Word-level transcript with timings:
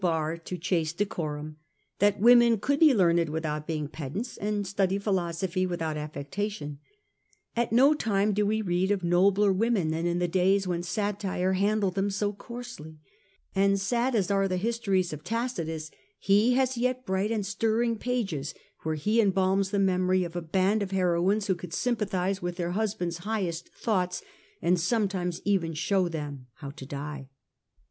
bar 0.01 0.35
to 0.35 0.57
chaste 0.57 0.97
decorum, 0.97 1.57
that 1.99 2.19
women 2.19 2.57
could 2.57 2.79
be 2.79 2.91
learned 2.91 3.29
without 3.29 3.67
being 3.67 3.87
pedants, 3.87 4.35
and 4.35 4.65
study 4.65 4.97
philosophy 4.97 5.63
without 5.63 5.95
affectation. 5.95 6.79
At 7.55 7.71
no 7.71 7.93
time 7.93 8.33
do 8.33 8.43
we 8.43 8.63
read 8.63 8.89
of 8.89 9.03
nobler 9.03 9.53
women 9.53 9.91
than 9.91 10.07
in 10.07 10.17
the 10.17 10.27
days 10.27 10.65
when 10.67 10.81
satire 10.81 11.53
handled 11.53 11.93
them 11.93 12.09
so 12.09 12.33
coarsely; 12.33 12.97
and, 13.53 13.79
sad 13.79 14.15
as 14.15 14.31
are 14.31 14.47
the 14.47 14.57
histories 14.57 15.13
of 15.13 15.23
Tacitus, 15.23 15.91
he 16.17 16.53
has 16.53 16.79
yet 16.79 17.05
bright 17.05 17.29
and 17.29 17.45
stirring 17.45 17.95
pages 17.95 18.55
where 18.81 18.95
he 18.95 19.21
embalms 19.21 19.69
the 19.69 19.77
memory 19.77 20.23
of 20.23 20.35
a 20.35 20.41
band 20.41 20.81
of 20.81 20.89
heroines 20.89 21.45
who 21.45 21.53
could 21.53 21.73
sympathize 21.75 22.41
with 22.41 22.55
their 22.55 22.71
husbands' 22.71 23.19
highest 23.19 23.69
thoughts, 23.75 24.23
and 24.63 24.79
sometimes 24.79 25.43
even 25.45 25.75
show 25.75 26.09
them 26.09 26.47
how 26.55 26.71
to 26.71 26.87
die. 26.87 27.29